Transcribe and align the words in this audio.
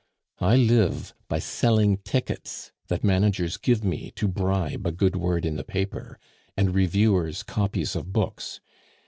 I 0.39 0.55
live 0.55 1.13
by 1.27 1.37
selling 1.37 1.97
tickets 1.97 2.71
that 2.87 3.03
managers 3.03 3.57
give 3.57 3.83
me 3.83 4.11
to 4.15 4.27
bribe 4.27 4.87
a 4.87 4.91
good 4.91 5.15
word 5.15 5.45
in 5.45 5.57
the 5.57 5.63
paper, 5.63 6.17
and 6.57 6.73
reviewers' 6.73 7.43
copies 7.43 7.95
of 7.95 8.11
books. 8.11 8.61